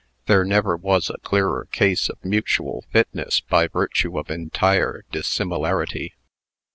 [0.25, 6.15] There never was a clearer case of mutual fitness by virtue of entire dissimilarity.